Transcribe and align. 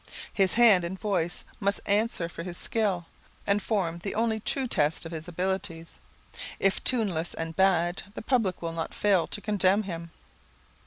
His 0.33 0.55
hand 0.55 0.83
and 0.83 0.99
voice 0.99 1.45
must 1.59 1.79
answer 1.85 2.27
for 2.27 2.41
his 2.41 2.57
skill, 2.57 3.05
and 3.45 3.61
form 3.61 3.99
the 3.99 4.15
only 4.15 4.39
true 4.39 4.65
test 4.67 5.05
of 5.05 5.11
his 5.11 5.27
abilities. 5.27 5.99
If 6.59 6.83
tuneless 6.83 7.35
and 7.35 7.55
bad, 7.55 8.01
the 8.15 8.23
public 8.23 8.63
will 8.63 8.73
not 8.73 8.95
fail 8.95 9.27
to 9.27 9.39
condemn 9.41 9.83
him. 9.83 10.09